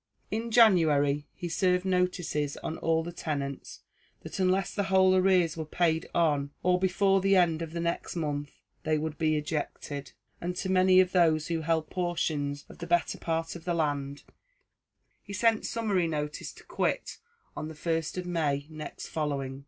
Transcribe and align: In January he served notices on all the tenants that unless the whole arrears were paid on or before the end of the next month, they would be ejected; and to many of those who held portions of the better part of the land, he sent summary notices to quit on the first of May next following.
In 0.31 0.49
January 0.49 1.27
he 1.35 1.47
served 1.47 1.85
notices 1.85 2.57
on 2.63 2.79
all 2.79 3.03
the 3.03 3.11
tenants 3.11 3.81
that 4.21 4.39
unless 4.39 4.73
the 4.73 4.85
whole 4.85 5.15
arrears 5.15 5.55
were 5.55 5.63
paid 5.63 6.09
on 6.15 6.49
or 6.63 6.79
before 6.79 7.21
the 7.21 7.35
end 7.35 7.61
of 7.61 7.71
the 7.71 7.79
next 7.79 8.15
month, 8.15 8.61
they 8.81 8.97
would 8.97 9.19
be 9.19 9.35
ejected; 9.37 10.13
and 10.41 10.55
to 10.55 10.71
many 10.71 11.01
of 11.01 11.11
those 11.11 11.49
who 11.49 11.61
held 11.61 11.91
portions 11.91 12.65
of 12.67 12.79
the 12.79 12.87
better 12.87 13.19
part 13.19 13.55
of 13.55 13.63
the 13.63 13.75
land, 13.75 14.23
he 15.21 15.33
sent 15.33 15.67
summary 15.67 16.07
notices 16.07 16.51
to 16.53 16.63
quit 16.63 17.19
on 17.55 17.67
the 17.67 17.75
first 17.75 18.17
of 18.17 18.25
May 18.25 18.65
next 18.71 19.07
following. 19.07 19.59